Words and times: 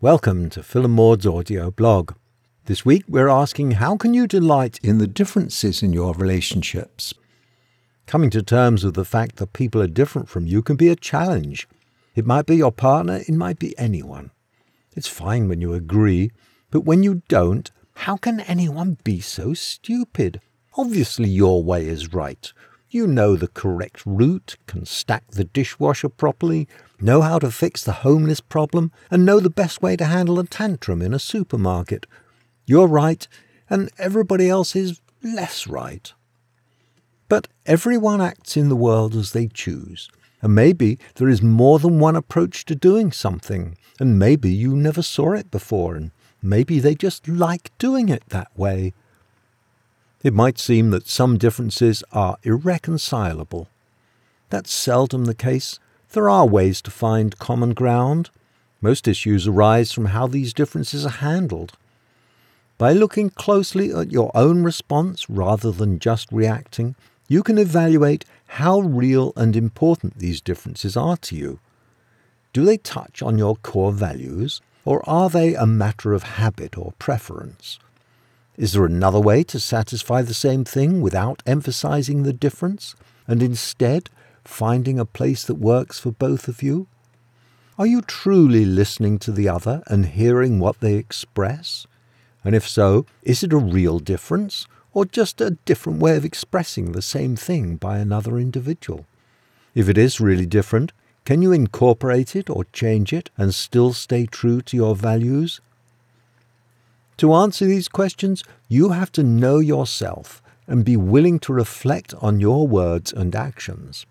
Welcome 0.00 0.48
to 0.50 0.62
Phil 0.62 0.84
and 0.84 0.94
Maud's 0.94 1.26
audio 1.26 1.72
blog. 1.72 2.12
This 2.66 2.84
week 2.84 3.02
we're 3.08 3.26
asking 3.26 3.72
how 3.72 3.96
can 3.96 4.14
you 4.14 4.28
delight 4.28 4.78
in 4.80 4.98
the 4.98 5.08
differences 5.08 5.82
in 5.82 5.92
your 5.92 6.14
relationships? 6.14 7.14
Coming 8.06 8.30
to 8.30 8.40
terms 8.40 8.84
with 8.84 8.94
the 8.94 9.04
fact 9.04 9.38
that 9.38 9.54
people 9.54 9.82
are 9.82 9.88
different 9.88 10.28
from 10.28 10.46
you 10.46 10.62
can 10.62 10.76
be 10.76 10.88
a 10.88 10.94
challenge. 10.94 11.66
It 12.14 12.24
might 12.24 12.46
be 12.46 12.54
your 12.54 12.70
partner, 12.70 13.16
it 13.26 13.34
might 13.34 13.58
be 13.58 13.76
anyone. 13.76 14.30
It's 14.94 15.08
fine 15.08 15.48
when 15.48 15.60
you 15.60 15.74
agree, 15.74 16.30
but 16.70 16.82
when 16.82 17.02
you 17.02 17.22
don't, 17.26 17.68
how 17.94 18.16
can 18.16 18.38
anyone 18.38 18.98
be 19.02 19.18
so 19.18 19.52
stupid? 19.52 20.40
Obviously 20.76 21.28
your 21.28 21.64
way 21.64 21.88
is 21.88 22.12
right. 22.12 22.52
You 22.90 23.06
know 23.06 23.36
the 23.36 23.48
correct 23.48 24.02
route, 24.06 24.56
can 24.66 24.86
stack 24.86 25.30
the 25.30 25.44
dishwasher 25.44 26.08
properly, 26.08 26.66
know 26.98 27.20
how 27.20 27.38
to 27.38 27.50
fix 27.50 27.84
the 27.84 27.92
homeless 27.92 28.40
problem, 28.40 28.92
and 29.10 29.26
know 29.26 29.40
the 29.40 29.50
best 29.50 29.82
way 29.82 29.94
to 29.96 30.06
handle 30.06 30.38
a 30.38 30.46
tantrum 30.46 31.02
in 31.02 31.12
a 31.12 31.18
supermarket. 31.18 32.06
You're 32.64 32.86
right, 32.86 33.28
and 33.68 33.90
everybody 33.98 34.48
else 34.48 34.74
is 34.74 35.02
less 35.22 35.66
right. 35.66 36.10
But 37.28 37.48
everyone 37.66 38.22
acts 38.22 38.56
in 38.56 38.70
the 38.70 38.76
world 38.76 39.14
as 39.14 39.32
they 39.32 39.48
choose, 39.48 40.08
and 40.40 40.54
maybe 40.54 40.98
there 41.16 41.28
is 41.28 41.42
more 41.42 41.78
than 41.78 41.98
one 41.98 42.16
approach 42.16 42.64
to 42.64 42.74
doing 42.74 43.12
something, 43.12 43.76
and 44.00 44.18
maybe 44.18 44.50
you 44.50 44.74
never 44.74 45.02
saw 45.02 45.34
it 45.34 45.50
before, 45.50 45.94
and 45.94 46.10
maybe 46.40 46.78
they 46.78 46.94
just 46.94 47.28
like 47.28 47.70
doing 47.76 48.08
it 48.08 48.22
that 48.30 48.48
way. 48.56 48.94
It 50.22 50.34
might 50.34 50.58
seem 50.58 50.90
that 50.90 51.08
some 51.08 51.38
differences 51.38 52.02
are 52.12 52.38
irreconcilable. 52.42 53.68
That's 54.50 54.72
seldom 54.72 55.26
the 55.26 55.34
case. 55.34 55.78
There 56.12 56.28
are 56.28 56.46
ways 56.46 56.82
to 56.82 56.90
find 56.90 57.38
common 57.38 57.74
ground. 57.74 58.30
Most 58.80 59.06
issues 59.06 59.46
arise 59.46 59.92
from 59.92 60.06
how 60.06 60.26
these 60.26 60.52
differences 60.52 61.06
are 61.06 61.20
handled. 61.20 61.74
By 62.78 62.92
looking 62.92 63.30
closely 63.30 63.92
at 63.92 64.12
your 64.12 64.30
own 64.34 64.62
response 64.62 65.28
rather 65.28 65.70
than 65.70 65.98
just 65.98 66.30
reacting, 66.32 66.94
you 67.28 67.42
can 67.42 67.58
evaluate 67.58 68.24
how 68.46 68.80
real 68.80 69.32
and 69.36 69.54
important 69.54 70.18
these 70.18 70.40
differences 70.40 70.96
are 70.96 71.16
to 71.18 71.36
you. 71.36 71.60
Do 72.52 72.64
they 72.64 72.78
touch 72.78 73.22
on 73.22 73.36
your 73.36 73.56
core 73.56 73.92
values, 73.92 74.60
or 74.84 75.06
are 75.08 75.28
they 75.28 75.54
a 75.54 75.66
matter 75.66 76.14
of 76.14 76.22
habit 76.22 76.78
or 76.78 76.94
preference? 76.98 77.78
Is 78.58 78.72
there 78.72 78.84
another 78.84 79.20
way 79.20 79.44
to 79.44 79.60
satisfy 79.60 80.22
the 80.22 80.34
same 80.34 80.64
thing 80.64 81.00
without 81.00 81.44
emphasizing 81.46 82.24
the 82.24 82.32
difference, 82.32 82.96
and 83.28 83.40
instead 83.40 84.10
finding 84.44 84.98
a 84.98 85.04
place 85.04 85.44
that 85.44 85.54
works 85.54 86.00
for 86.00 86.10
both 86.10 86.48
of 86.48 86.60
you? 86.60 86.88
Are 87.78 87.86
you 87.86 88.02
truly 88.02 88.64
listening 88.64 89.20
to 89.20 89.30
the 89.30 89.48
other 89.48 89.84
and 89.86 90.06
hearing 90.06 90.58
what 90.58 90.80
they 90.80 90.94
express? 90.94 91.86
And 92.42 92.52
if 92.56 92.66
so, 92.66 93.06
is 93.22 93.44
it 93.44 93.52
a 93.52 93.58
real 93.58 94.00
difference, 94.00 94.66
or 94.92 95.04
just 95.04 95.40
a 95.40 95.56
different 95.64 96.00
way 96.00 96.16
of 96.16 96.24
expressing 96.24 96.90
the 96.90 97.00
same 97.00 97.36
thing 97.36 97.76
by 97.76 97.98
another 97.98 98.38
individual? 98.38 99.06
If 99.72 99.88
it 99.88 99.96
is 99.96 100.20
really 100.20 100.46
different, 100.46 100.90
can 101.24 101.42
you 101.42 101.52
incorporate 101.52 102.34
it 102.34 102.50
or 102.50 102.64
change 102.72 103.12
it 103.12 103.30
and 103.38 103.54
still 103.54 103.92
stay 103.92 104.26
true 104.26 104.62
to 104.62 104.76
your 104.76 104.96
values 104.96 105.60
to 107.18 107.34
answer 107.34 107.66
these 107.66 107.88
questions, 107.88 108.42
you 108.68 108.90
have 108.90 109.12
to 109.12 109.22
know 109.22 109.58
yourself 109.58 110.42
and 110.66 110.84
be 110.84 110.96
willing 110.96 111.38
to 111.40 111.52
reflect 111.52 112.14
on 112.20 112.40
your 112.40 112.66
words 112.66 113.12
and 113.12 113.34
actions. 113.34 114.06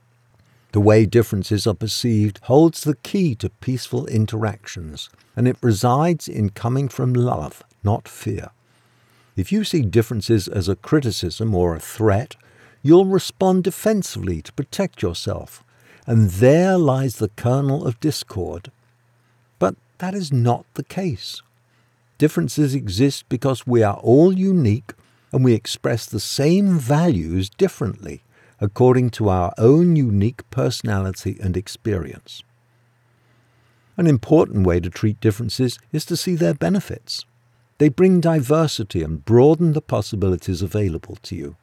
The 0.74 0.82
way 0.82 1.06
differences 1.06 1.66
are 1.66 1.74
perceived 1.74 2.40
holds 2.44 2.84
the 2.84 2.96
key 2.98 3.36
to 3.36 3.50
peaceful 3.50 4.06
interactions, 4.08 5.10
and 5.36 5.48
it 5.48 5.58
resides 5.62 6.28
in 6.28 6.50
coming 6.50 6.90
from 6.90 7.14
love, 7.14 7.64
not 7.84 8.08
fear. 8.08 8.50
If 9.36 9.52
you 9.52 9.64
see 9.64 9.82
differences 9.84 10.48
as 10.48 10.68
a 10.68 10.76
criticism 10.76 11.56
or 11.56 11.76
a 11.76 11.80
threat, 11.80 12.36
you'll 12.84 13.06
respond 13.06 13.64
defensively 13.64 14.42
to 14.42 14.54
protect 14.54 15.02
yourself, 15.02 15.64
and 16.06 16.30
there 16.32 16.78
lies 16.78 17.18
the 17.18 17.30
kernel 17.30 17.86
of 17.86 18.00
discord. 18.00 18.72
But 19.60 19.76
that 20.00 20.14
is 20.14 20.34
not 20.34 20.66
the 20.74 20.84
case. 20.84 21.42
Differences 22.18 22.74
exist 22.74 23.30
because 23.30 23.68
we 23.68 23.84
are 23.84 23.98
all 23.98 24.34
unique 24.34 24.94
and 25.32 25.44
we 25.44 25.54
express 25.54 26.06
the 26.06 26.20
same 26.20 26.78
values 26.78 27.50
differently 27.50 28.24
according 28.60 29.12
to 29.12 29.30
our 29.30 29.54
own 29.58 29.96
unique 29.96 30.50
personality 30.50 31.38
and 31.42 31.56
experience. 31.56 32.44
An 33.98 34.08
important 34.08 34.66
way 34.66 34.80
to 34.80 34.90
treat 34.90 35.20
differences 35.20 35.80
is 35.92 36.06
to 36.06 36.18
see 36.18 36.36
their 36.36 36.54
benefits. 36.54 37.26
They 37.78 37.90
bring 37.90 38.20
diversity 38.20 39.04
and 39.04 39.24
broaden 39.24 39.74
the 39.74 39.82
possibilities 39.82 40.62
available 40.62 41.18
to 41.24 41.36
you. 41.36 41.56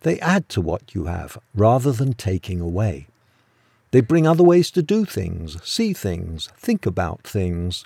They 0.00 0.18
add 0.20 0.48
to 0.50 0.60
what 0.60 0.94
you 0.94 1.06
have 1.06 1.38
rather 1.54 1.92
than 1.92 2.14
taking 2.14 2.60
away. 2.60 3.06
They 3.90 4.00
bring 4.00 4.26
other 4.26 4.42
ways 4.42 4.70
to 4.72 4.82
do 4.82 5.04
things, 5.04 5.62
see 5.62 5.92
things, 5.92 6.48
think 6.56 6.84
about 6.84 7.22
things, 7.22 7.84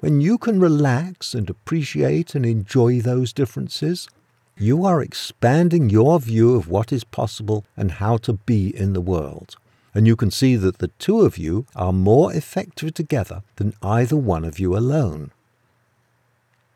when 0.00 0.20
you 0.20 0.38
can 0.38 0.60
relax 0.60 1.34
and 1.34 1.48
appreciate 1.48 2.34
and 2.34 2.44
enjoy 2.44 3.00
those 3.00 3.32
differences, 3.32 4.08
you 4.56 4.84
are 4.84 5.00
expanding 5.00 5.88
your 5.88 6.18
view 6.20 6.54
of 6.54 6.68
what 6.68 6.92
is 6.92 7.04
possible 7.04 7.64
and 7.76 7.92
how 7.92 8.16
to 8.18 8.34
be 8.34 8.76
in 8.76 8.92
the 8.92 9.00
world. 9.00 9.56
And 9.94 10.06
you 10.06 10.16
can 10.16 10.30
see 10.30 10.56
that 10.56 10.78
the 10.78 10.88
two 10.98 11.20
of 11.22 11.38
you 11.38 11.66
are 11.74 11.92
more 11.92 12.32
effective 12.32 12.94
together 12.94 13.42
than 13.56 13.74
either 13.82 14.16
one 14.16 14.44
of 14.44 14.58
you 14.58 14.76
alone. 14.76 15.32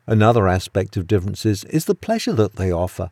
Another 0.07 0.47
aspect 0.47 0.97
of 0.97 1.07
differences 1.07 1.63
is 1.65 1.85
the 1.85 1.95
pleasure 1.95 2.33
that 2.33 2.57
they 2.57 2.71
offer. 2.71 3.09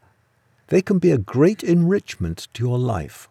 They 0.67 0.81
can 0.81 0.99
be 0.99 1.11
a 1.11 1.17
great 1.17 1.63
enrichment 1.63 2.47
to 2.53 2.63
your 2.63 2.77
life. 2.77 3.29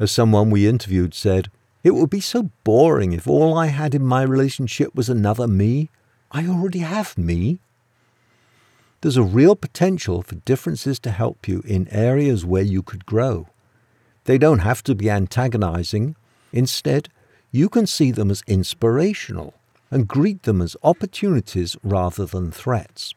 As 0.00 0.10
someone 0.10 0.50
we 0.50 0.66
interviewed 0.66 1.14
said, 1.14 1.50
it 1.84 1.92
would 1.92 2.10
be 2.10 2.20
so 2.20 2.50
boring 2.64 3.12
if 3.12 3.28
all 3.28 3.56
I 3.56 3.66
had 3.66 3.94
in 3.94 4.04
my 4.04 4.22
relationship 4.22 4.94
was 4.94 5.08
another 5.08 5.46
me. 5.46 5.90
I 6.30 6.46
already 6.46 6.80
have 6.80 7.16
me. 7.16 7.60
There's 9.00 9.16
a 9.16 9.22
real 9.22 9.56
potential 9.56 10.22
for 10.22 10.34
differences 10.34 10.98
to 11.00 11.10
help 11.10 11.48
you 11.48 11.62
in 11.64 11.88
areas 11.88 12.44
where 12.44 12.62
you 12.62 12.82
could 12.82 13.06
grow. 13.06 13.48
They 14.24 14.36
don't 14.36 14.58
have 14.58 14.82
to 14.84 14.94
be 14.94 15.08
antagonizing. 15.08 16.16
Instead, 16.52 17.08
you 17.50 17.70
can 17.70 17.86
see 17.86 18.10
them 18.10 18.30
as 18.30 18.42
inspirational 18.46 19.54
and 19.90 20.06
greet 20.06 20.42
them 20.42 20.60
as 20.60 20.76
opportunities 20.82 21.76
rather 21.82 22.26
than 22.26 22.50
threats. 22.50 23.14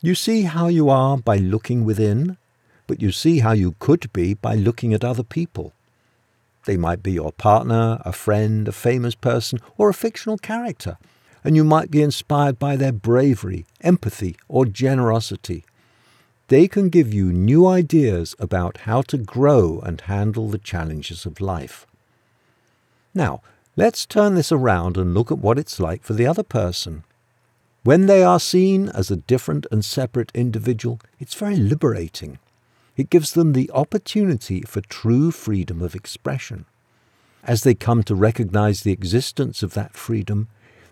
You 0.00 0.16
see 0.16 0.42
how 0.42 0.66
you 0.66 0.88
are 0.90 1.16
by 1.16 1.36
looking 1.36 1.84
within, 1.84 2.38
but 2.88 3.00
you 3.00 3.12
see 3.12 3.38
how 3.38 3.52
you 3.52 3.76
could 3.78 4.12
be 4.12 4.34
by 4.34 4.56
looking 4.56 4.92
at 4.92 5.04
other 5.04 5.22
people. 5.22 5.74
They 6.64 6.76
might 6.76 7.04
be 7.04 7.12
your 7.12 7.30
partner, 7.30 8.02
a 8.04 8.12
friend, 8.12 8.66
a 8.66 8.72
famous 8.72 9.14
person, 9.14 9.60
or 9.76 9.88
a 9.88 9.94
fictional 9.94 10.38
character 10.38 10.98
and 11.46 11.54
you 11.54 11.62
might 11.62 11.92
be 11.92 12.02
inspired 12.02 12.58
by 12.58 12.74
their 12.74 12.90
bravery, 12.90 13.64
empathy, 13.80 14.34
or 14.48 14.66
generosity. 14.66 15.64
They 16.48 16.66
can 16.66 16.88
give 16.88 17.14
you 17.14 17.32
new 17.32 17.68
ideas 17.68 18.34
about 18.40 18.78
how 18.78 19.02
to 19.02 19.16
grow 19.16 19.78
and 19.84 20.00
handle 20.00 20.48
the 20.48 20.58
challenges 20.58 21.24
of 21.24 21.40
life. 21.40 21.86
Now, 23.14 23.42
let's 23.76 24.06
turn 24.06 24.34
this 24.34 24.50
around 24.50 24.96
and 24.96 25.14
look 25.14 25.30
at 25.30 25.38
what 25.38 25.56
it's 25.56 25.78
like 25.78 26.02
for 26.02 26.14
the 26.14 26.26
other 26.26 26.42
person. 26.42 27.04
When 27.84 28.06
they 28.06 28.24
are 28.24 28.40
seen 28.40 28.88
as 28.88 29.12
a 29.12 29.16
different 29.16 29.66
and 29.70 29.84
separate 29.84 30.32
individual, 30.34 30.98
it's 31.20 31.34
very 31.34 31.54
liberating. 31.54 32.40
It 32.96 33.08
gives 33.08 33.34
them 33.34 33.52
the 33.52 33.70
opportunity 33.72 34.62
for 34.62 34.80
true 34.80 35.30
freedom 35.30 35.80
of 35.80 35.94
expression. 35.94 36.64
As 37.44 37.62
they 37.62 37.76
come 37.76 38.02
to 38.02 38.16
recognize 38.16 38.80
the 38.80 38.90
existence 38.90 39.62
of 39.62 39.74
that 39.74 39.94
freedom, 39.94 40.48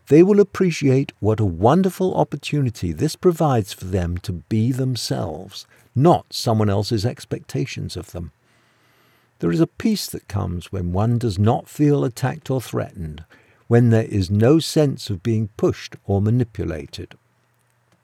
they 0.08 0.22
will 0.22 0.40
appreciate 0.40 1.12
what 1.20 1.40
a 1.40 1.44
wonderful 1.44 2.14
opportunity 2.14 2.92
this 2.92 3.16
provides 3.16 3.72
for 3.72 3.86
them 3.86 4.18
to 4.18 4.32
be 4.32 4.70
themselves, 4.70 5.66
not 5.94 6.26
someone 6.30 6.68
else's 6.68 7.06
expectations 7.06 7.96
of 7.96 8.12
them. 8.12 8.32
There 9.38 9.52
is 9.52 9.60
a 9.60 9.66
peace 9.66 10.06
that 10.08 10.28
comes 10.28 10.70
when 10.70 10.92
one 10.92 11.18
does 11.18 11.38
not 11.38 11.68
feel 11.68 12.04
attacked 12.04 12.50
or 12.50 12.60
threatened, 12.60 13.24
when 13.66 13.90
there 13.90 14.04
is 14.04 14.30
no 14.30 14.58
sense 14.58 15.08
of 15.08 15.22
being 15.22 15.48
pushed 15.56 15.96
or 16.04 16.20
manipulated. 16.20 17.14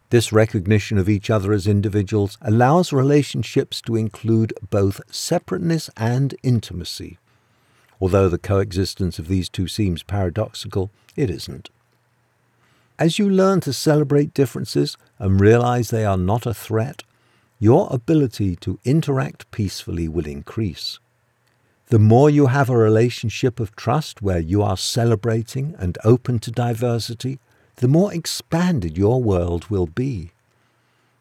This 0.08 0.32
recognition 0.32 0.98
of 0.98 1.08
each 1.08 1.30
other 1.30 1.52
as 1.52 1.66
individuals 1.66 2.36
allows 2.40 2.92
relationships 2.92 3.80
to 3.82 3.94
include 3.94 4.52
both 4.68 5.00
separateness 5.10 5.88
and 5.96 6.34
intimacy. 6.42 7.18
Although 8.00 8.28
the 8.28 8.38
coexistence 8.38 9.18
of 9.18 9.28
these 9.28 9.48
two 9.48 9.68
seems 9.68 10.02
paradoxical, 10.02 10.90
it 11.14 11.30
isn't. 11.30 11.70
As 13.00 13.18
you 13.18 13.30
learn 13.30 13.60
to 13.60 13.72
celebrate 13.72 14.34
differences 14.34 14.98
and 15.18 15.40
realize 15.40 15.88
they 15.88 16.04
are 16.04 16.18
not 16.18 16.44
a 16.44 16.52
threat, 16.52 17.02
your 17.58 17.88
ability 17.90 18.56
to 18.56 18.78
interact 18.84 19.50
peacefully 19.50 20.06
will 20.06 20.26
increase. 20.26 20.98
The 21.86 21.98
more 21.98 22.28
you 22.28 22.48
have 22.48 22.68
a 22.68 22.76
relationship 22.76 23.58
of 23.58 23.74
trust 23.74 24.20
where 24.20 24.38
you 24.38 24.62
are 24.62 24.76
celebrating 24.76 25.74
and 25.78 25.96
open 26.04 26.40
to 26.40 26.50
diversity, 26.50 27.38
the 27.76 27.88
more 27.88 28.12
expanded 28.12 28.98
your 28.98 29.22
world 29.22 29.70
will 29.70 29.86
be. 29.86 30.32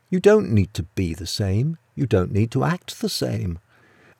You 0.09 0.19
don't 0.19 0.51
need 0.51 0.73
to 0.73 0.83
be 0.83 1.13
the 1.13 1.25
same. 1.25 1.77
You 1.95 2.05
don't 2.05 2.33
need 2.33 2.51
to 2.51 2.65
act 2.65 2.99
the 2.99 3.07
same. 3.07 3.57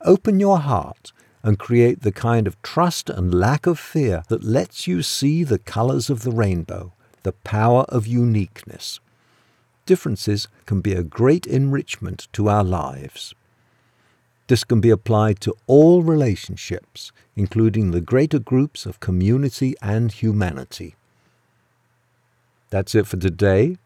Open 0.06 0.40
your 0.40 0.60
heart 0.60 1.12
and 1.44 1.60
create 1.60 2.04
the 2.04 2.14
kind 2.14 2.48
of 2.48 2.62
trust 2.62 3.10
and 3.10 3.34
lack 3.34 3.68
of 3.68 3.78
fear 3.78 4.24
that 4.30 4.46
lets 4.46 4.88
you 4.88 5.02
see 5.02 5.44
the 5.44 5.60
colors 5.60 6.10
of 6.10 6.24
the 6.24 6.32
rainbow, 6.32 6.94
the 7.24 7.34
power 7.34 7.84
of 7.90 8.08
uniqueness. 8.08 9.00
Differences 9.86 10.48
can 10.66 10.82
be 10.82 10.94
a 10.94 11.04
great 11.04 11.48
enrichment 11.48 12.28
to 12.34 12.50
our 12.50 12.64
lives. 12.64 13.34
This 14.48 14.64
can 14.64 14.82
be 14.82 14.90
applied 14.90 15.40
to 15.42 15.56
all 15.68 16.02
relationships, 16.02 17.12
including 17.36 17.92
the 17.92 18.02
greater 18.02 18.40
groups 18.40 18.86
of 18.86 19.00
community 19.00 19.76
and 19.82 20.12
humanity. 20.12 20.96
That's 22.70 22.96
it 22.96 23.08
for 23.08 23.18
today. 23.18 23.78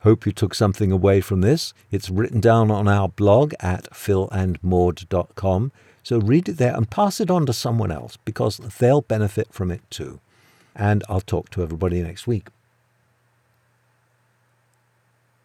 Hope 0.00 0.24
you 0.24 0.32
took 0.32 0.54
something 0.54 0.90
away 0.90 1.20
from 1.20 1.42
this. 1.42 1.74
It's 1.90 2.10
written 2.10 2.40
down 2.40 2.70
on 2.70 2.88
our 2.88 3.08
blog 3.08 3.54
at 3.60 3.90
philandmaud.com. 3.90 5.72
So 6.02 6.18
read 6.18 6.48
it 6.48 6.56
there 6.56 6.74
and 6.74 6.90
pass 6.90 7.20
it 7.20 7.30
on 7.30 7.44
to 7.46 7.52
someone 7.52 7.92
else 7.92 8.16
because 8.24 8.56
they'll 8.56 9.02
benefit 9.02 9.52
from 9.52 9.70
it 9.70 9.82
too. 9.90 10.20
And 10.74 11.04
I'll 11.08 11.20
talk 11.20 11.50
to 11.50 11.62
everybody 11.62 12.02
next 12.02 12.26
week. 12.26 12.48